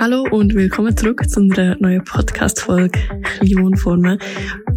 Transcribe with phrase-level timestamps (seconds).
[0.00, 3.00] Hallo und willkommen zurück zu einer neuen Podcast-Folge
[3.40, 4.20] Millionenformen.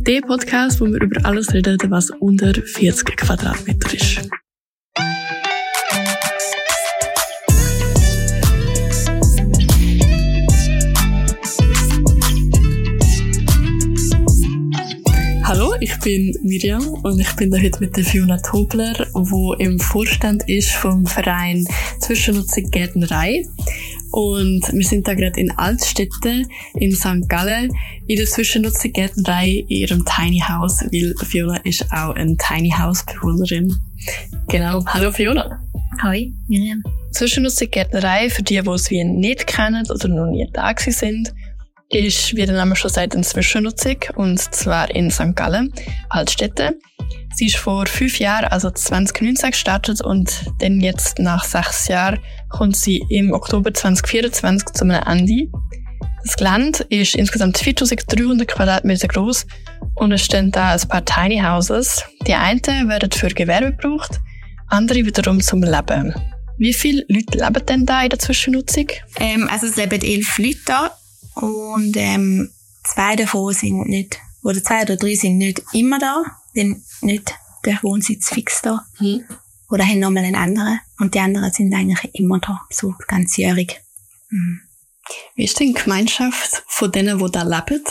[0.07, 4.27] Der Podcast, wo wir über alles reden, was unter 40 Quadratmeter ist.
[15.43, 20.49] Hallo, ich bin Miriam und ich bin heute mit der Fiona Tobler, wo im Vorstand
[20.49, 21.67] ist vom Verein
[21.99, 23.45] Zwischennutzung Gärtnerei.
[24.11, 26.43] Und wir sind da gerade in Altstädte
[26.75, 27.27] in St.
[27.29, 27.71] Gallen
[28.07, 33.05] in der Zwischennutzung Gärtnerei in ihrem Tiny House, weil Fiona ist auch eine Tiny House
[33.05, 33.73] Bewohnerin.
[34.49, 34.83] Genau.
[34.85, 35.61] Hallo Fiona.
[36.01, 36.83] Hi, Miriam.
[37.11, 41.33] Zwischennutzung Gärtnerei, für die, die es wie nicht kennen oder noch nie da sind,
[41.89, 45.35] ist, wie der Name schon sagt, eine Zwischennutzung, und zwar in St.
[45.35, 45.73] Gallen,
[46.09, 46.77] Altstädte.
[47.33, 52.75] Sie ist vor fünf Jahren, also 2019 gestartet und dann jetzt nach sechs Jahren kommt
[52.75, 55.47] sie im Oktober 2024 zu einem Ende.
[56.23, 59.47] Das Gelände ist insgesamt 4300 Quadratmeter groß
[59.95, 62.03] und es stehen da ein paar Tiny Houses.
[62.27, 64.19] Die einen werden für Gewerbe gebraucht,
[64.67, 66.13] andere wiederum zum Leben.
[66.57, 68.87] Wie viele Leute leben denn da in der Zwischennutzung?
[69.19, 70.91] Ähm, also es leben elf Leute da
[71.35, 72.51] und ähm,
[72.83, 76.23] zwei davon sind nicht, oder zwei oder drei sind nicht immer da,
[76.55, 77.33] denn nicht
[77.65, 78.85] der Wohnsitz fix da.
[78.97, 79.23] Hm.
[79.69, 80.79] Oder haben nochmal einen anderen.
[80.99, 83.79] Und die anderen sind eigentlich immer da, so ganzjährig.
[84.29, 84.61] Mhm.
[85.35, 87.83] Wie ist denn die Gemeinschaft von denen, die da leben?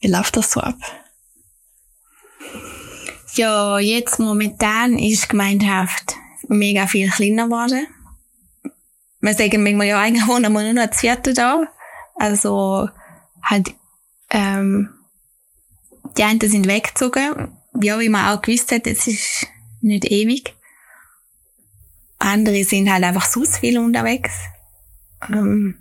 [0.00, 0.78] Wie läuft das so ab?
[3.34, 6.14] Ja, jetzt momentan ist die Gemeinschaft
[6.48, 7.86] mega viel kleiner geworden.
[9.20, 11.66] Wir sagen manchmal, ja, eigentlich wohnen wir nur noch das vierte da.
[12.16, 12.88] Also,
[13.42, 13.74] halt,
[14.30, 14.93] ähm,
[16.16, 17.52] die einen sind weggezogen.
[17.80, 19.46] Ja, wie man auch gewusst hat, es ist
[19.80, 20.54] nicht ewig.
[22.18, 24.32] Andere sind halt einfach so viel unterwegs.
[25.28, 25.76] Ähm,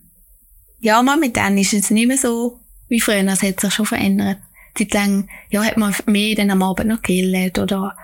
[0.80, 3.26] ja, momentan ist es nicht mehr so wie früher.
[3.28, 4.40] Es hat sich schon verändert.
[4.76, 7.96] Zeit lang, ja, hat man mehr dann am Abend noch gegrillt oder,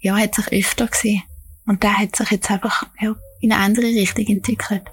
[0.00, 1.22] ja, hat sich öfter gesehen.
[1.66, 4.84] Und da hat sich jetzt einfach, ja, in eine andere Richtung entwickelt.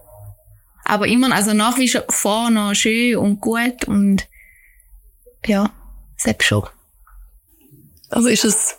[0.85, 4.27] Aber immer, also nach wie vor noch schön und gut und,
[5.45, 5.71] ja,
[6.15, 6.67] selbst schon.
[8.15, 8.77] Also ist es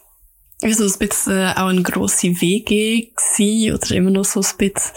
[0.62, 4.56] wie so ein bisschen äh, auch eine grosse WG gewesen, oder immer noch so ein
[4.56, 4.92] bisschen?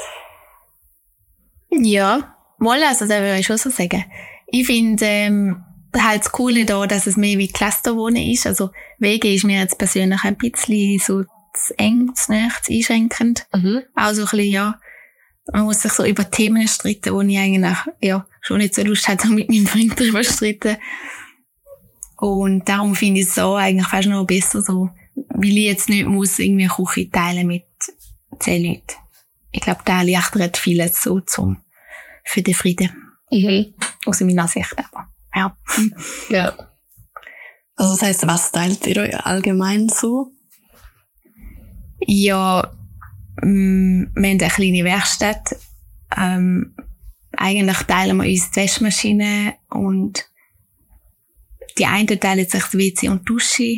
[1.69, 4.05] Ja, mal, also da würde ich schon so sagen.
[4.47, 5.63] Ich finde, ähm,
[5.94, 8.47] halt das Coole da, dass es mehr wie Clusterwohnen ist.
[8.47, 11.23] Also WG ist mir jetzt persönlich ein bisschen so
[11.53, 13.45] zu eng, zu nah, zu einschränkend.
[13.53, 13.81] Mhm.
[13.94, 14.79] Auch so ein bisschen, ja,
[15.51, 19.05] man muss sich so über Themen streiten, wo ich eigentlich, ja, schon nicht so Lust
[19.09, 20.78] hatte, mit meinem Freund darüber streiten.
[22.19, 26.06] Und darum finde ich es so eigentlich fast noch besser so, weil ich jetzt nicht
[26.06, 27.66] muss irgendwie Küche teilen mit
[28.40, 28.97] zehn Leuten.
[29.52, 31.58] Ich glaube, da erleichtert vieles so zum,
[32.25, 32.91] für den Frieden.
[33.31, 33.74] Mhm.
[34.06, 35.08] Aus meiner Sicht aber.
[35.34, 35.58] Ja.
[36.29, 36.53] Ja.
[37.75, 40.34] Also das heisst, was teilt ihr euch allgemein so?
[42.06, 42.69] Ja,
[43.41, 45.56] mm, wir haben eine kleine Werkstatt.
[46.18, 46.75] Ähm,
[47.38, 50.29] eigentlich teilen wir uns die Waschmaschine und
[51.79, 53.78] die einen teilen sich das WC und die Dusche.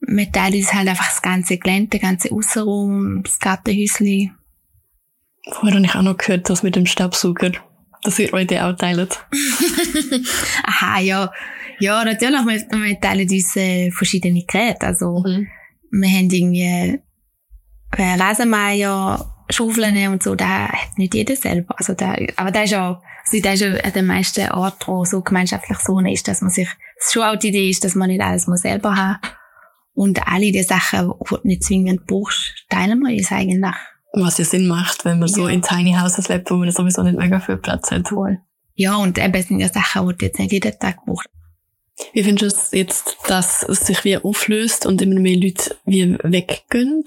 [0.00, 4.36] Wir teilen uns halt einfach das ganze Gelände, den ganzen Aussenraum, das Gartenhäuschen.
[5.50, 7.52] Vorher habe ich auch noch gehört, dass mit dem Staubsauger,
[8.02, 9.24] dass ihr euch den auch teilt.
[10.64, 11.32] Aha, ja.
[11.78, 14.86] Ja, natürlich, wir, wir teilen uns äh, verschiedene Geräte.
[14.86, 15.46] Also, Mhm.
[15.90, 17.00] wir haben irgendwie
[17.96, 21.74] äh, Rasenmeier, Schaufeln und so, da hat nicht jeder selber.
[21.78, 25.04] Also da, aber da ist auch, also da ist ja an den meisten Orten, wo
[25.04, 26.68] so gemeinschaftlich so ist, dass man sich,
[27.00, 29.18] schon auch die Idee ist, dass man nicht alles muss selber haben.
[29.94, 33.74] Und alle die Sachen, die du nicht zwingend brauchst, teilen wir uns eigentlich.
[34.12, 35.54] Was ja Sinn macht, wenn man so Ja.
[35.54, 38.08] in Tiny Houses lebt, wo man sowieso nicht mega viel Platz hat.
[38.08, 38.38] Voll.
[38.74, 41.28] Ja, und eben sind ja Sachen, die du jetzt nicht jeden Tag brauchst.
[42.12, 46.18] Wie findest du es jetzt, dass es sich wie auflöst und immer mehr Leute wie
[46.22, 47.04] weggehen?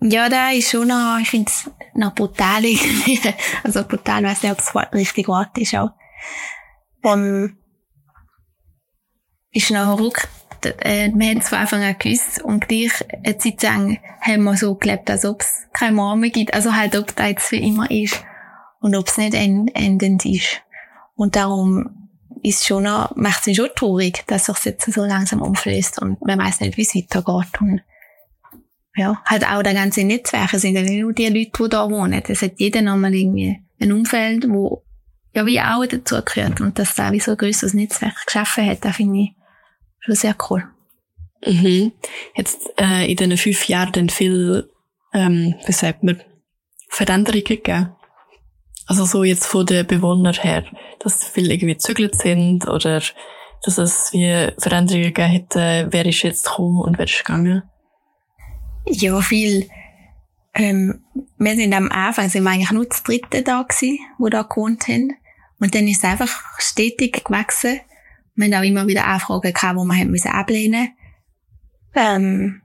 [0.00, 3.20] Ja, da ist schon noch, ich finde es noch brutal irgendwie.
[3.64, 5.90] Also brutal, weiß nicht, ob das Wort richtig Wort ist auch.
[7.04, 7.58] Ähm,
[9.52, 10.28] ist noch verrückt.
[10.80, 12.92] Äh, wir haben es von Anfang an gewusst und gleich
[13.24, 16.54] eine Zeit lang haben wir so gelebt, als ob es Mama mehr gibt.
[16.54, 18.22] Also halt, ob das jetzt für immer ist
[18.80, 20.62] und ob es nicht end endend ist.
[21.14, 22.08] Und darum
[22.42, 26.38] ist schon macht es mich schon traurig, dass sich jetzt so langsam umflößt und man
[26.38, 27.60] weiß nicht, wie es weitergeht.
[27.60, 27.80] Und
[28.94, 31.90] ja, halt auch der ganze Netzwerk es sind ja nicht nur die Leute, die da
[31.90, 32.22] wohnen.
[32.26, 34.85] Es hat jeder nochmal irgendwie ein Umfeld, wo
[35.36, 38.84] ja wie auch dazu gehört und dass da wie so ein grösseres Netzwerk geschaffen hat,
[38.84, 39.32] das finde ich
[40.00, 40.64] schon sehr cool.
[41.46, 41.92] Mhm.
[42.34, 44.70] Jetzt äh, in diesen fünf Jahren dann viel,
[45.12, 46.22] ähm, wie sagt man,
[46.88, 47.92] Veränderungen gegeben.
[48.86, 50.64] Also so jetzt von den Bewohnern her,
[51.00, 53.02] dass viele irgendwie gezügelt sind oder
[53.62, 57.62] dass es wie Veränderungen gegeben hätte, wer ist jetzt gekommen und wer ist gegangen?
[58.86, 59.68] Ja, viel.
[60.54, 61.04] Ähm,
[61.36, 64.88] wir sind am Anfang, sind wir eigentlich nur das dritte da gewesen, wo da gewohnt
[64.88, 65.12] haben.
[65.58, 67.80] Und dann ist es einfach stetig gewachsen.
[68.34, 70.90] Wir haben auch immer wieder Anfragen gehabt, wo wir haben müssen ablehnen
[71.94, 72.60] ähm,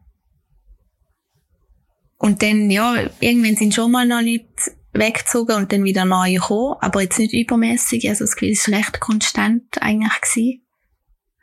[2.18, 4.46] Und dann, ja, irgendwann sind schon mal noch Leute
[4.94, 8.10] weggezogen und dann wieder neue gekommen, aber jetzt nicht übermäßig.
[8.10, 10.66] Also das Gefühl ist recht konstant eigentlich gewesen.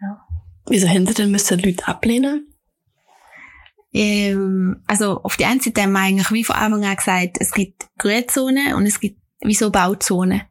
[0.00, 0.20] Ja.
[0.68, 2.52] Wieso haben Sie denn müssen Leute ablehnen?
[3.92, 7.52] Ähm, also auf die einen Seite haben wir eigentlich wie von Anfang an gesagt, es
[7.52, 10.42] gibt Grünzonen und es gibt wieso Bauzonen.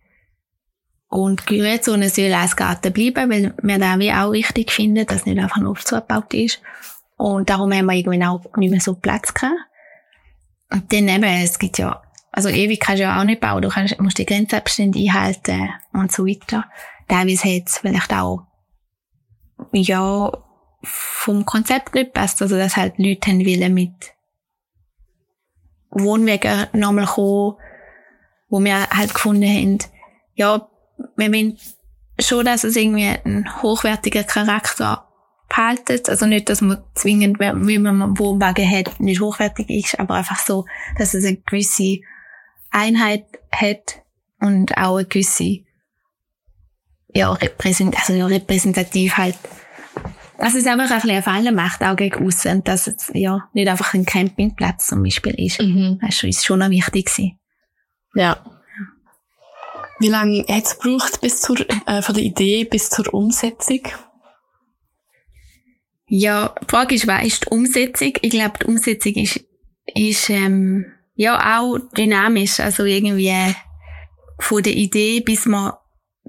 [1.18, 5.40] Und Grünzonen sollen als Garten bleiben, weil wir da wie auch wichtig finden, dass nicht
[5.40, 6.62] einfach nur zugebaut ist.
[7.16, 9.56] Und darum haben wir irgendwann auch nicht mehr so Platz gehabt.
[10.72, 13.70] Und dann eben, es gibt ja, also ewig kannst du ja auch nicht bauen, du
[13.70, 16.66] kannst, musst die Grenzabstände einhalten und so weiter.
[17.08, 18.46] Teilweise hat es vielleicht auch,
[19.72, 20.32] ja,
[20.84, 24.14] vom Konzept nicht passt, also dass halt Leute haben wollen mit
[25.90, 27.56] Wohnwegen nochmal kommen,
[28.50, 29.80] wo wir halt gefunden haben,
[30.36, 30.70] ja,
[31.18, 31.58] wir wollen
[32.20, 35.08] schon, dass es irgendwie einen hochwertigen Charakter
[35.50, 36.10] behaltet.
[36.10, 40.40] Also nicht, dass man zwingend, wie man einen Wohnwagen hat, nicht hochwertig ist, aber einfach
[40.40, 40.66] so,
[40.98, 42.00] dass es eine gewisse
[42.70, 44.02] Einheit hat
[44.40, 45.60] und auch eine gewisse,
[47.14, 49.38] ja, repräsent, also ja, repräsentativ halt.
[50.40, 53.68] Dass es einfach ein bisschen eine Falle macht, auch gegen aussen, dass es, ja, nicht
[53.68, 55.60] einfach ein Campingplatz zum Beispiel ist.
[55.60, 56.00] Mhm.
[56.00, 57.40] Das ist schon noch wichtig gewesen.
[58.14, 58.44] Ja.
[60.00, 61.58] Wie lange hat es gebraucht bis zur,
[61.88, 63.82] äh, von der Idee bis zur Umsetzung?
[66.08, 68.14] Ja, die Frage ist, was ist die Umsetzung?
[68.22, 69.44] Ich glaube, die Umsetzung ist,
[69.94, 70.86] ist ähm,
[71.16, 72.60] ja auch dynamisch.
[72.60, 73.56] Also irgendwie
[74.40, 75.74] von der Idee, bis man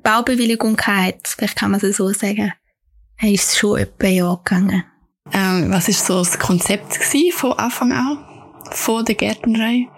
[0.02, 2.52] Baubewilligung hat, vielleicht kann man es so sagen,
[3.22, 4.84] ist es schon etwa ein Jahr gegangen.
[5.32, 6.94] Ähm, was ist so das Konzept
[7.32, 8.24] von Anfang an?
[8.70, 9.88] Von der Gärtnerei?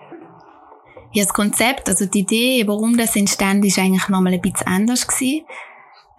[1.12, 5.07] Ja, das Konzept, also die Idee, warum das entstanden ist, eigentlich nochmal ein bisschen anders
[5.07, 5.45] gewesen.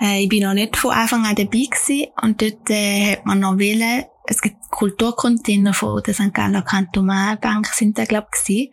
[0.02, 3.40] Äh, ich bin noch nicht von Anfang an dabei gewesen und dort äh, hat man
[3.40, 6.34] noch wählen, es gibt Kulturcontainer von der St.
[6.34, 8.72] Galler Kantonalbank sind da glaub ich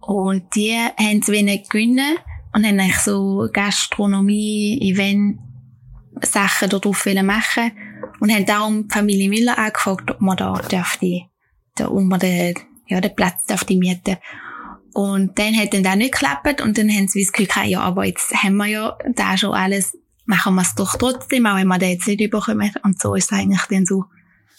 [0.00, 2.18] und die haben es wenig gewinnen
[2.52, 5.38] und haben eigentlich so Gastronomie, Event,
[6.22, 7.72] Sachen darauf machen
[8.20, 11.22] und haben darum die Familie Müller angefragt, ob man da dürfte,
[11.76, 12.54] da um den,
[12.86, 14.18] ja, den Platz dürfte mieten.
[14.94, 18.04] Und dann hat dann das nicht geklappt und dann haben sie das Gefühl ja, aber
[18.04, 21.78] jetzt haben wir ja da schon alles machen wir es doch trotzdem, auch wenn wir
[21.78, 22.72] den jetzt nicht überkommen.
[22.82, 24.04] Und so ist es eigentlich dann so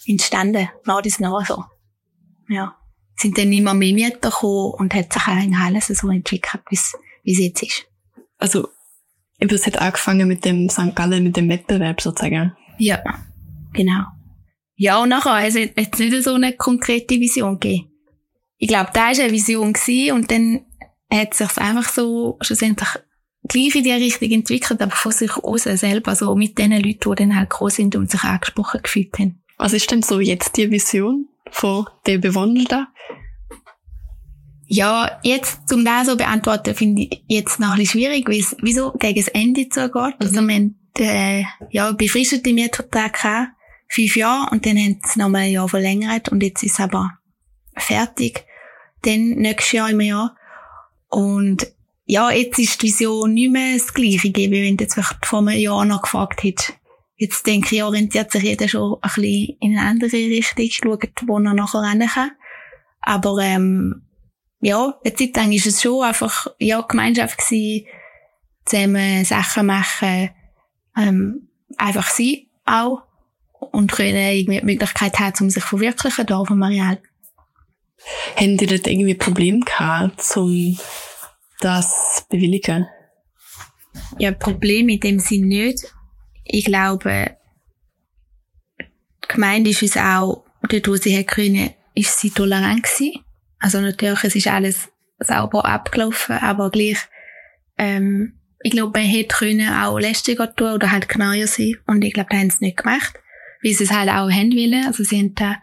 [0.06, 1.64] entstanden, nach das nach so.
[2.50, 2.76] Ja.
[3.16, 6.76] Sind dann immer mehr Mieter gekommen und hat sich eigentlich alles so entwickelt, wie
[7.32, 7.86] es jetzt ist.
[8.38, 8.70] Also,
[9.40, 10.96] es hat angefangen mit dem St.
[10.96, 12.54] Gallen, mit dem Wettbewerb sozusagen.
[12.78, 13.02] Ja,
[13.72, 14.04] genau.
[14.76, 17.90] Ja, und nachher also jetzt nicht so eine konkrete Vision gegeben.
[18.64, 20.62] Ich glaube, da war eine Vision gewesen, und dann
[21.12, 22.88] hat sich einfach so schlussendlich
[23.46, 27.16] gleich in die Richtung entwickelt, aber von sich aus selber, also mit den Leuten, die
[27.18, 29.44] dann halt groß sind und sich angesprochen gefühlt haben.
[29.58, 32.88] Was ist denn so jetzt die Vision von den Bewohnern?
[34.68, 38.56] Ja, jetzt zum da so beantworten, finde ich jetzt noch ein bisschen schwierig, weil es
[38.62, 39.94] wieso gegen das Ende zugeht.
[39.94, 40.16] Mhm.
[40.22, 43.50] Also wir haben äh, ja, befristete Mietvertrag gehabt,
[43.90, 47.12] fünf Jahre, und dann haben sie nochmal ein Jahr verlängert und jetzt ist es aber
[47.76, 48.46] fertig.
[49.04, 50.36] Dann nächstes Jahr im Jahr.
[51.10, 51.68] Und
[52.06, 55.40] ja, jetzt ist die Vision nicht mehr das Gleiche, wie wenn du jetzt vielleicht vor
[55.40, 56.74] einem Jahr noch gefragt hättest.
[57.16, 61.38] Jetzt denke ich, orientiert sich jeder schon ein bisschen in eine andere Richtung, schaut, wo
[61.38, 62.32] er nachher rennen kann.
[63.02, 64.02] Aber, ähm,
[64.60, 67.86] ja, eine Zeit lang ist es schon einfach, ja, Gemeinschaft gewesen,
[68.66, 70.30] zusammen Sachen machen,
[70.98, 73.04] ähm, einfach sein auch
[73.72, 77.02] und können irgendwie die Möglichkeit haben, um sich verwirklichen, da auf dem Areal.
[78.36, 80.78] Haben die dort irgendwie Probleme gehabt, zum
[81.60, 82.88] das bewilligen?
[84.18, 85.86] Ja, Problem in dem Sinn nicht.
[86.44, 87.38] Ich glaube,
[88.80, 93.24] die Gemeinde ist uns auch, dort wo sie können, ist sie tolerant gewesen.
[93.60, 96.98] Also natürlich, es ist alles sauber abgelaufen, aber gleich,
[97.78, 101.76] ähm, ich glaube, man hätte können auch lästiger tun oder halt genauer sein.
[101.86, 103.14] Und ich glaube, da haben sie nicht gemacht.
[103.62, 104.86] Weil sie es halt auch haben wollen.
[104.88, 105.58] Also sie haben da,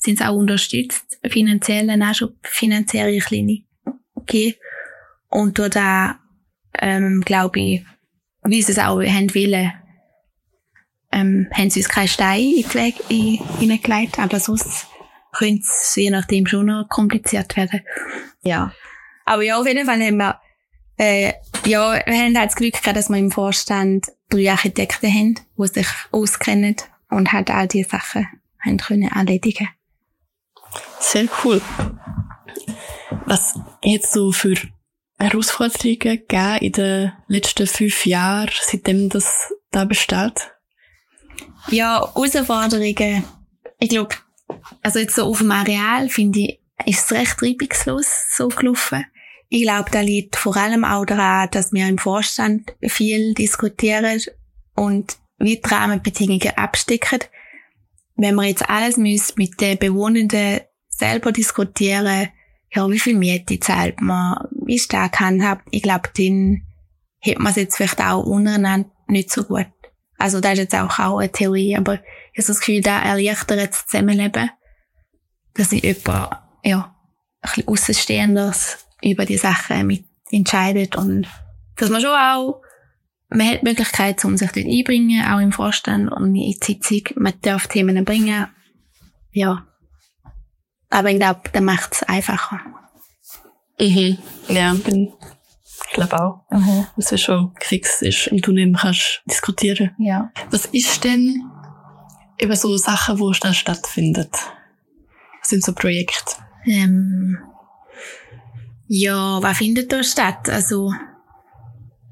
[0.00, 3.64] sind es auch unterstützt, finanziell, auch schon finanzielle kleine,
[4.14, 4.56] okay.
[5.28, 6.18] Und da,
[6.78, 7.84] ähm, glaube ich,
[8.44, 9.72] wie sie es auch haben wollen,
[11.12, 12.94] ähm, haben sie uns keinen Stein in den Weg
[13.58, 14.86] hineingelegt, aber sonst
[15.32, 17.80] könnte es je nachdem schon noch kompliziert werden.
[18.42, 18.72] Ja.
[19.26, 20.40] Aber ja, auf jeden Fall haben wir
[20.96, 21.32] Äh,
[21.64, 25.66] ja, wir haben halt das Glück gehabt, dass wir im Vorstand drei Architekten haben, die
[25.66, 26.76] sich auskennen
[27.08, 28.28] und halt all diese Sachen
[28.62, 29.68] haben können erledigen.
[30.98, 31.60] Sehr cool.
[33.26, 34.54] Was jetzt so für
[35.18, 40.52] Herausforderungen gegeben in den letzten fünf Jahren, seitdem das da besteht?
[41.68, 43.24] Ja, Herausforderungen.
[43.78, 44.14] Ich glaube,
[44.82, 49.04] also jetzt so auf dem Areal finde ich, ist es recht reibungslos so gelaufen.
[49.48, 54.20] Ich glaube, da liegt vor allem auch daran, dass wir im Vorstand viel diskutieren
[54.76, 57.20] und wie die Rahmenbedingungen abstecken.
[58.20, 62.28] Wenn wir jetzt alles müssen mit den Bewohnenden selber diskutieren,
[62.72, 64.36] ja, wie viel Miete zahlt man,
[64.66, 66.62] wie stark handhabt, ich glaube, dann
[67.18, 69.66] hätte man es jetzt vielleicht auch untereinander nicht so gut.
[70.18, 73.58] Also das ist jetzt auch, auch eine Theorie, aber ich habe das Gefühl, da erleichtert
[73.58, 74.50] das Zusammenleben,
[75.54, 76.94] dass ich jemand, ja,
[77.40, 81.26] ein bisschen Aussenstehendes über die Sachen mit entscheidet und
[81.76, 82.60] dass man schon auch,
[83.30, 87.02] man hat die Möglichkeit, um sich dort einbringen, auch im Vorstand und in die Sitzung,
[87.16, 88.48] man darf Themen bringen,
[89.32, 89.66] ja.
[90.90, 92.60] Aber ich glaube, das macht es einfacher.
[93.78, 94.18] Mhm.
[94.48, 95.12] Ja, bin,
[95.86, 96.44] ich glaube auch.
[96.50, 96.86] Mhm.
[96.96, 99.92] Dass es schon fix ist und du nicht mehr kannst diskutieren.
[99.98, 100.32] Ja.
[100.50, 101.44] Was ist denn
[102.38, 104.32] eben so Sachen, wo es dann stattfindet?
[105.40, 106.36] Was sind so Projekte?
[106.66, 107.38] Ähm,
[108.88, 110.48] ja, was findet da statt?
[110.48, 110.92] Also,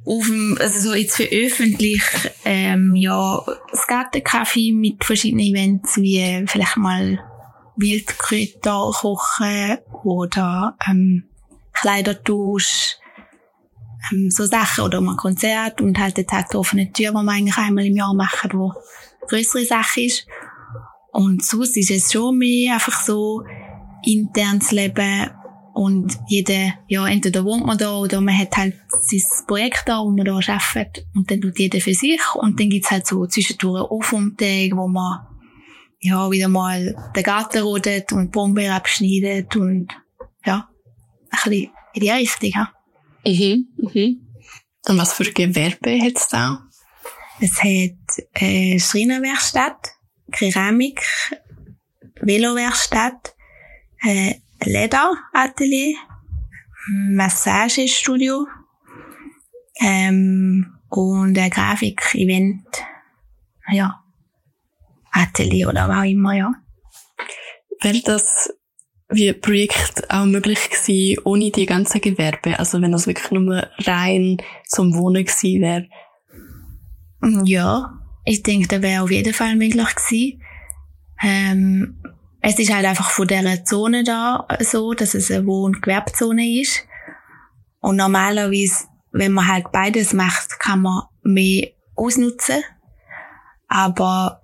[0.08, 2.02] auf dem, also so jetzt für öffentlich,
[2.44, 7.18] ähm, ja, das Gartencafé mit verschiedenen Events, wie vielleicht mal
[7.76, 11.24] Wildkräuter kochen oder, ähm,
[11.74, 12.96] Kleidertausch,
[14.10, 17.32] ähm, so Sachen oder mal Konzert und halt der Tag der offenen Tür, wo wir
[17.32, 18.72] eigentlich einmal im Jahr machen, wo
[19.28, 20.26] größere Sache ist.
[21.12, 23.42] Und sonst ist es schon mehr einfach so
[24.04, 25.30] internes Leben
[25.78, 30.10] und jeder, ja, entweder wohnt man da oder man hat halt sein Projekt da, wo
[30.10, 31.06] man da arbeitet.
[31.14, 32.20] Und dann tut jeder für sich.
[32.34, 35.20] Und dann gibt's halt so zwischendurch Aufumtage, wo man,
[36.00, 39.86] ja, wieder mal den Garten rodet und Brombeeren abschneidet und,
[40.44, 40.68] ja,
[41.30, 42.72] ein bisschen in die Richtung, ja.
[43.24, 44.26] Mhm, mhm.
[44.88, 46.60] Und was für Gewerbe hat's da?
[47.38, 49.92] Es hat, äh, Schreinerwerkstatt,
[50.32, 51.02] Keramik,
[52.20, 53.36] Velowerkstatt,
[54.02, 55.96] äh, Lederatelier,
[56.90, 58.46] Massagestudio
[59.80, 62.66] ähm, und ein Grafik-Event,
[63.70, 64.02] ja,
[65.12, 66.52] Atelier oder was auch immer, ja.
[67.80, 68.50] Wäre das
[69.10, 72.58] wie ein Projekt auch möglich gewesen, ohne die ganzen Gewerbe?
[72.58, 75.88] Also wenn das wirklich nur rein zum Wohnen gewesen wäre?
[77.44, 80.42] Ja, ich denke, das wäre auf jeden Fall möglich gewesen.
[81.22, 82.02] Ähm,
[82.48, 86.60] es ist halt einfach von dieser Zone da so, dass es eine Wohn- und Gewerbezone
[86.60, 86.84] ist.
[87.80, 92.62] Und normalerweise, wenn man halt beides macht, kann man mehr ausnutzen.
[93.68, 94.42] Aber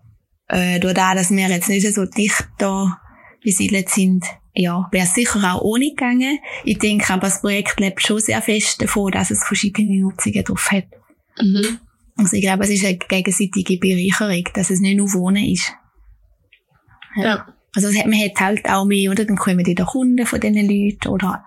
[0.49, 3.01] äh, durch das, dass wir jetzt nicht so dicht da
[3.43, 6.39] besiedelt sind, ja, wäre es sicher auch ohne gegangen.
[6.65, 10.71] Ich denke aber, das Projekt lebt schon sehr fest davon, dass es verschiedene Nutzungen drauf
[10.71, 10.89] hat.
[11.41, 11.79] Mhm.
[12.17, 15.73] Also ich glaube, es ist eine gegenseitige Bereicherung, dass es nicht nur Wohnen ist.
[17.17, 17.47] Ja.
[17.75, 19.25] Also man hat halt auch mehr, oder?
[19.25, 21.45] Dann kommen wieder Kunden von diesen Leuten, oder?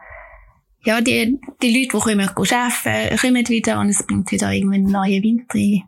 [0.84, 4.92] Ja, die, die Leute, die kommen arbeiten, kommen wieder und es bringt wieder irgendwann einen
[4.92, 5.84] neuen Wind rein.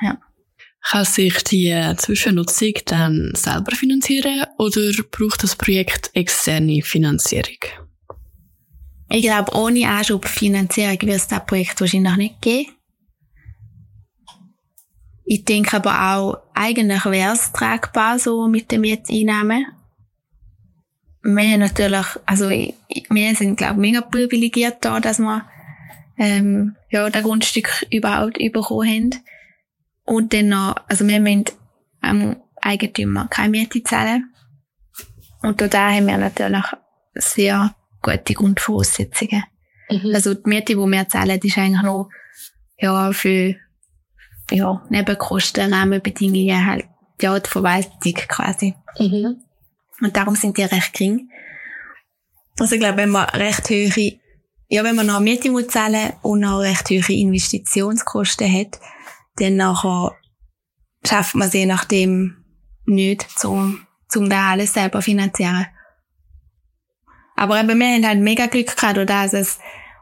[0.00, 0.18] Ja.
[0.80, 4.80] Kann sich die Zwischennutzung dann selber finanzieren oder
[5.10, 7.58] braucht das Projekt externe Finanzierung?
[9.10, 12.72] Ich glaube, ohne Anschubfinanzierung wird es das Projekt wahrscheinlich nicht geben.
[15.24, 19.66] Ich denke aber auch, eigentlich wäre es tragbar so mit den Mieteinnahmen.
[21.22, 25.44] Wir natürlich, also wir sind glaube ich mega privilegiert da, dass wir
[26.18, 29.10] ähm, ja, das Grundstück überhaupt bekommen haben.
[30.04, 31.44] Und dann noch, also wir müssen
[32.00, 34.32] am Eigentümer keine Miete zahlen.
[35.42, 36.64] Und da haben wir natürlich
[37.14, 39.44] sehr gute Grundvoraussetzungen.
[39.90, 40.14] Mhm.
[40.14, 42.10] Also die Miete, die wir zahlen, ist eigentlich nur
[42.78, 43.54] ja, für
[44.50, 46.86] ja, Nebenkosten, Rahmenbedingungen, halt,
[47.20, 48.74] ja, die Verwaltung quasi.
[48.98, 49.42] Mhm.
[50.00, 51.30] Und darum sind die recht gering.
[52.58, 54.18] Also ich glaube, wenn man recht hohe,
[54.68, 58.80] ja, wenn man noch Miete muss zahlen und noch recht hohe Investitionskosten hat,
[59.36, 60.12] dann nachher
[61.06, 62.44] schafft man sie nachdem
[62.84, 65.66] nicht, zum, zum da alles selber finanzieren.
[67.36, 69.58] Aber eben, wir haben halt mega Glück gehabt, dass es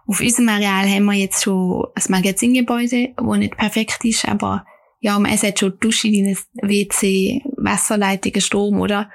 [0.06, 4.64] auf unserem Areal haben wir jetzt schon ein Magazingebäude, das nicht perfekt ist, aber
[5.00, 9.10] ja, es hat schon Dusche, WC, Wasserleitungen, Strom, oder?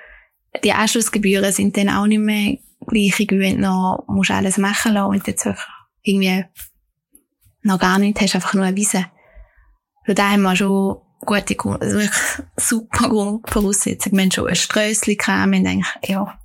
[0.63, 4.93] Die Anschlussgebühren sind dann auch nicht mehr gleich, wie wenn du noch musst alles machen
[4.93, 5.65] lassen und jetzt wirklich
[6.03, 6.46] irgendwie
[7.63, 9.05] noch gar nicht, hast einfach nur eine Wiese.
[10.05, 14.17] Für da haben wir schon gute, also wirklich super Grundvoraussetzungen.
[14.17, 16.38] Wir haben schon ein Strössli gehabt, wir haben eigentlich, ja.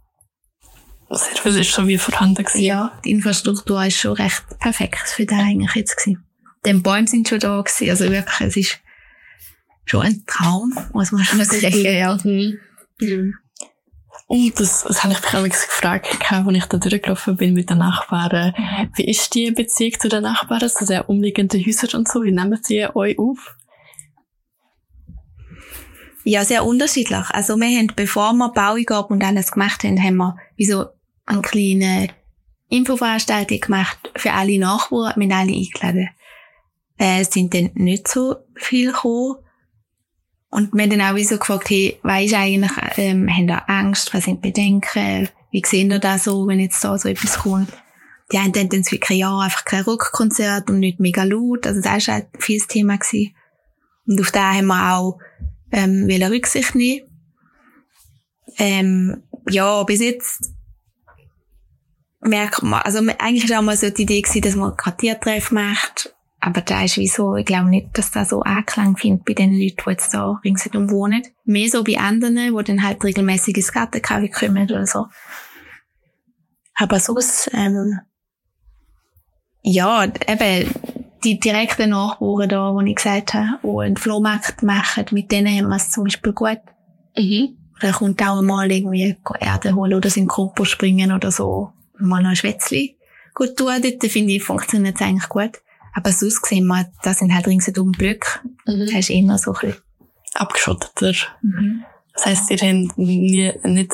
[1.43, 2.63] Viel ist schon wie vorhanden gewesen.
[2.63, 6.25] Ja, die Infrastruktur ist schon recht perfekt für da eigentlich jetzt gewesen.
[6.65, 8.81] Die Bäume sind schon da gewesen, also wirklich, es ist
[9.85, 12.19] schon ein Traum, muss man schon sagen, ja.
[12.23, 13.35] Mhm.
[14.29, 17.79] Und das, das habe ich mich auch gefragt, als ich da durchgelaufen bin mit den
[17.79, 18.55] Nachbarn.
[18.97, 22.25] Wie ist die Beziehung zu den Nachbarn, zu den umliegenden Häusern und so?
[22.25, 23.57] Wie nehmen sie euch auf?
[26.25, 27.25] Ja, sehr unterschiedlich.
[27.31, 30.87] Also wir haben, bevor wir Baueingabe und alles gemacht haben, haben wir wie so
[31.25, 32.09] eine kleine
[32.69, 36.09] Infoveranstaltung gemacht für alle Nachbarn, mit alle eingeladen.
[36.99, 39.37] Äh, es sind dann nicht so viel gekommen.
[40.57, 44.25] Und wir haben dann auch so gefragt, hey, weisst eigentlich, ähm, haben da Angst, was
[44.25, 47.71] sind Bedenken, wie sehen ihr das so, wenn jetzt da so etwas kommt?
[48.33, 52.15] Die einen dann wirklich, ja, einfach kein Rockkonzert und nicht mega laut, also das war
[52.15, 53.35] halt viel das Thema gewesen.
[54.07, 55.19] Und auf da haben wir auch,
[55.73, 57.03] ähm, will Rücksicht nehmen.
[58.57, 60.55] Ähm, ja, bis jetzt
[62.21, 66.16] merkt man, also eigentlich war auch mal so die Idee gewesen, dass man Quartiertreff macht,
[66.47, 69.83] aber da ist wieso, ich glaube nicht, dass das so Anklang findet bei den Leuten,
[69.85, 71.25] die jetzt da ringsherum wohnen.
[71.45, 75.07] Mehr so bei anderen, die dann halt regelmäßig ins Gartenkaffee kommen oder so.
[76.75, 77.99] Aber sonst, ähm,
[79.63, 80.71] ja, eben,
[81.25, 85.71] die direkten Nachbarn da, wo ich gesagt habe, die einen Flohmarkt machen, mit denen haben
[85.71, 86.61] wir es zum Beispiel gut.
[87.17, 87.59] Mhm.
[87.83, 91.73] Oder kommt auch mal irgendwie Erde holen oder sind Kompost springen oder so.
[91.99, 92.91] Mal noch ein Schwätzchen
[93.35, 93.83] gut tun.
[93.83, 95.61] Dort finde ich, funktioniert es eigentlich gut.
[95.97, 98.41] Aber sonst sehen wir, da sind halt ringsherum Blöcke.
[98.67, 98.81] Mhm.
[98.81, 99.83] Das ist immer so ein bisschen
[100.35, 101.15] abgeschotteter.
[101.41, 101.85] Mhm.
[102.13, 103.93] Das heisst, ihr habt nie, nicht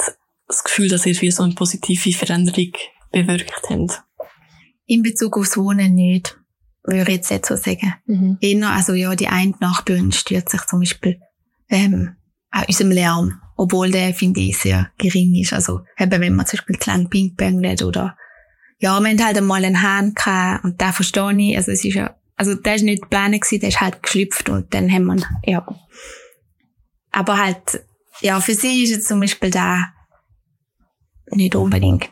[0.48, 2.72] das Gefühl, dass ihr wie so eine positive Veränderung
[3.12, 4.02] bewirkt habt?
[4.86, 6.36] In Bezug aufs Wohnen nicht,
[6.82, 7.94] würde ich jetzt nicht so sagen.
[8.06, 8.36] Mhm.
[8.40, 11.20] Eher, also ja, die eine Nachbarin stört sich zum Beispiel
[11.68, 12.16] ähm,
[12.50, 15.52] an unserem Lärm, obwohl der, finde ich, sehr gering ist.
[15.52, 18.16] Also eben, wenn man zum Beispiel lang Ping-Pong oder
[18.82, 21.94] ja, wir haben halt einmal einen Hahn gehabt und da verstehe ich, also es ist
[21.94, 25.24] ja, also der ist nicht geplant gewesen, der ist halt geschlüpft und dann haben wir,
[25.44, 25.64] ja.
[27.12, 27.84] Aber halt,
[28.22, 29.92] ja, für sie ist jetzt zum Beispiel da
[31.30, 32.10] nicht unbedingt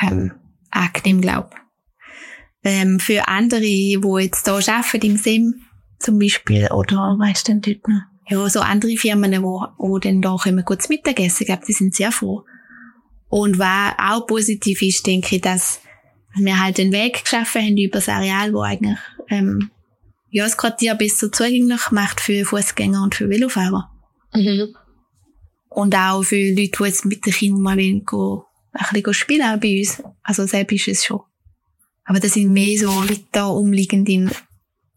[0.00, 0.30] ähm,
[0.70, 1.50] angenehm, glaube
[2.62, 5.62] ähm, Für andere, die jetzt da arbeiten im Sim
[5.98, 8.02] zum Beispiel, oder weißt du denn dort noch?
[8.28, 11.94] Ja, so andere Firmen, wo, wo dann da kommen kurz Mittagessen, ich glaube, die sind
[11.94, 12.44] sehr froh.
[13.28, 15.80] Und was auch positiv ist, denke ich, dass
[16.36, 19.70] wir halt den Weg geschaffen haben über das Areal, wo eigentlich ähm,
[20.30, 23.90] ja, das Quartier besser zugänglich macht für Fußgänger und für Velofahrer.
[24.34, 24.74] Mhm.
[25.68, 30.02] Und auch für Leute, die jetzt mit den Kindern mal ein bisschen spielen bei uns.
[30.22, 31.20] Also selbst ist es schon.
[32.04, 34.30] Aber das sind mehr so Leute da umliegende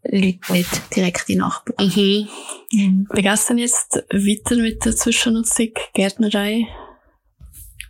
[0.04, 1.88] Leute, nicht direkte Nachbarn.
[1.88, 2.28] Mhm.
[2.72, 3.08] Mhm.
[3.14, 6.68] Wie geht's denn jetzt weiter mit der Zwischennutzung, Gärtnerei?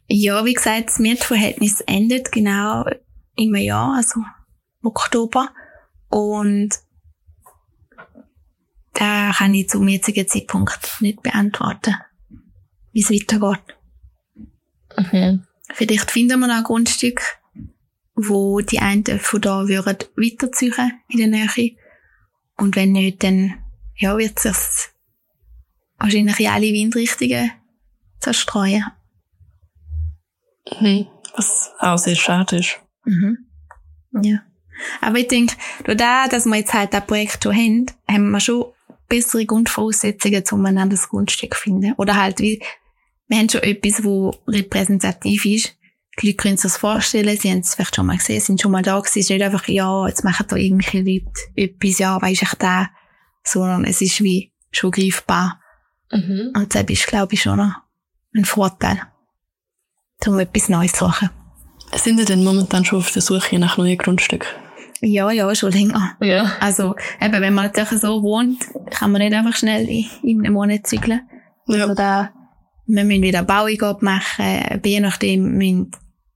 [0.07, 2.85] Ja, wie gesagt, das Mietverhältnis endet genau
[3.37, 4.21] im Jahr, also
[4.83, 5.49] Oktober.
[6.09, 6.69] Und
[8.93, 11.95] da kann ich zum jetzigen Zeitpunkt nicht beantworten,
[12.91, 13.77] wie es weitergeht.
[14.97, 15.45] Mhm.
[15.73, 17.21] Vielleicht finden wir noch ein Grundstück,
[18.15, 21.77] wo die einen von da würden weiterziehen in der Nähe.
[22.57, 23.63] Und wenn nicht, dann,
[23.95, 24.55] ja, wird sich
[25.99, 27.51] wahrscheinlich in alle Windrichtungen
[28.19, 28.85] zerstreuen.
[30.79, 31.07] Mhm.
[31.35, 32.79] Was auch sehr schade ist.
[33.07, 33.37] Mhm.
[34.21, 34.43] Ja.
[35.01, 38.39] Aber ich denke, durch das, dass wir jetzt halt das Projekt schon haben, haben wir
[38.39, 38.65] schon
[39.07, 41.93] bessere Grundvoraussetzungen, um ein anderes Grundstück zu finden.
[41.97, 42.61] Oder halt wie,
[43.27, 45.73] wir haben schon etwas, wo repräsentativ ist.
[46.19, 48.71] Die Leute können sich das vorstellen, sie haben es vielleicht schon mal gesehen, sind schon
[48.71, 49.19] mal da gewesen.
[49.19, 52.89] Es ist nicht einfach, ja, jetzt machen da irgendwelche Leute etwas, ja, weisst ich da,
[53.43, 55.61] sondern es ist wie schon greifbar.
[56.11, 56.53] Mhm.
[56.55, 59.01] Und das ist, glaube ich, schon ein Vorteil,
[60.25, 61.29] um etwas Neues zu machen.
[61.95, 64.49] Sind ihr denn momentan schon auf der Suche nach neuen Grundstücken?
[65.01, 66.17] Ja, ja, schon länger.
[66.21, 66.51] Ja.
[66.59, 70.53] Also, eben, wenn man natürlich so wohnt, kann man nicht einfach schnell in, in einem
[70.53, 71.21] Monat zügeln.
[71.67, 71.83] Ja.
[71.83, 72.31] Also da,
[72.87, 75.91] wir müssen wieder Baueingabe machen, je nachdem müssen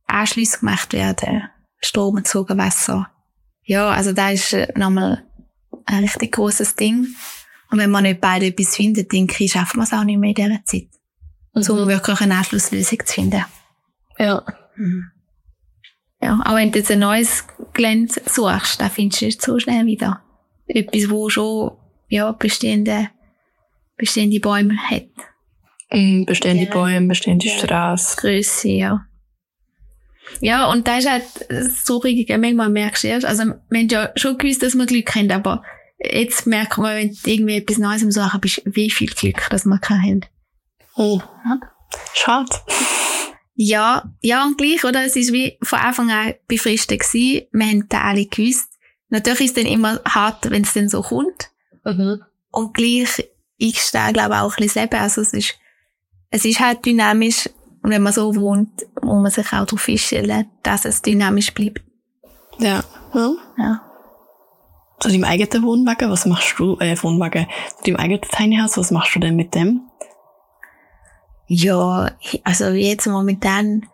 [0.08, 1.44] Anschlüsse gemacht werden,
[1.80, 3.10] Strom entzogen, Wasser.
[3.64, 5.24] Ja, also da ist äh, nochmal
[5.86, 7.08] ein richtig grosses Ding.
[7.70, 10.30] Und wenn man nicht beide etwas findet, denke ich, schaffen wir es auch nicht mehr
[10.30, 10.90] in dieser Zeit.
[11.54, 11.64] Mhm.
[11.64, 13.46] So wirklich eine Anschlusslösung zu finden.
[14.18, 14.44] Ja.
[14.76, 15.11] Mhm.
[16.22, 19.86] Ja, auch wenn du jetzt ein neues Gelände suchst, dann findest du nicht so schnell
[19.86, 20.22] wieder.
[20.68, 21.72] Etwas, wo schon,
[22.10, 23.10] ja, bestehende,
[23.98, 25.10] bestehende Bäume hat.
[25.92, 26.72] Mm, bestehende ja.
[26.72, 27.58] Bäume, bestehende ja.
[27.58, 28.18] Straße.
[28.18, 29.06] Grösse, ja.
[30.40, 31.24] Ja, und da ist halt
[31.84, 35.14] so richtig, manchmal merkst du erst, also, wir haben ja schon gewusst, dass wir Glück
[35.16, 35.64] haben, aber
[36.00, 39.66] jetzt merkt man, wenn du irgendwie etwas Neues am Sachen bist, wie viel Glück, dass
[39.66, 40.26] wir keinen haben.
[40.96, 41.60] Oh, ja.
[42.14, 42.50] schade.
[43.63, 45.06] Ja, ja, und gleich, oder?
[45.06, 47.45] Es ist wie von Anfang an befristet gewesen.
[47.52, 48.71] Wir haben da alle gewusst.
[49.10, 51.52] Natürlich ist es dann immer hart, wenn es dann so kommt.
[51.86, 52.24] Mhm.
[52.50, 53.24] Und gleich,
[53.58, 55.02] ich stehe, glaube ich, auch ein bisschen selber.
[55.02, 55.54] Also es ist,
[56.32, 57.50] es ist halt dynamisch.
[57.84, 58.71] Und wenn man so wohnt,
[59.04, 61.84] muss man sich auch darauf einstellen, dass es dynamisch bleibt.
[62.58, 62.84] Ja.
[63.13, 63.32] ja.
[63.60, 63.82] Ja.
[65.02, 67.45] Zu deinem eigenen Wohnwagen, was machst du, äh, Wohnwagen,
[67.78, 69.90] zu deinem eigenen Tiny House, was machst du denn mit dem?
[71.54, 72.10] Ja,
[72.46, 73.86] also jetzt momentan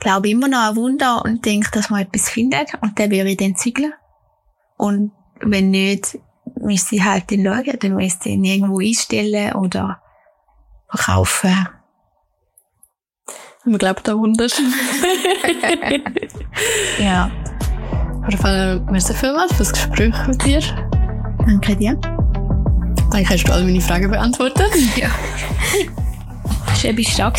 [0.00, 3.30] glaube ich immer noch ein Wunder und denke, dass man etwas findet und dann würde
[3.30, 3.94] ich dann zügeln.
[4.76, 6.18] Und wenn nicht,
[6.56, 10.02] müsste ich halt den schauen, dann müsste ich ihn irgendwo einstellen oder
[10.90, 11.68] verkaufen.
[13.64, 14.46] Man glaubt da Wunder.
[16.98, 17.30] Ja,
[18.24, 20.60] Auf jeden Fall, merci vielmals für das Gespräch mit dir.
[21.46, 21.98] danke dir.
[23.10, 24.70] Danke, hast du alle meine Fragen beantwortet.
[24.96, 25.08] Ja.
[26.76, 27.32] Schön bist du da.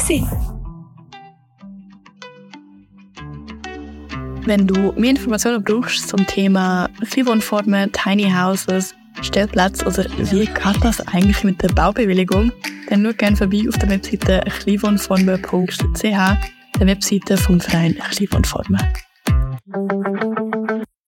[4.45, 11.05] Wenn du mehr Informationen brauchst zum Thema Kleinwohnformen, Tiny Houses, Stellplatz oder wie geht das
[11.07, 12.51] eigentlich mit der Baubewilligung,
[12.89, 18.79] dann schau gerne vorbei auf der Webseite kleinwohnformen.ch, der Webseite vom Verein Kleinwohnformen.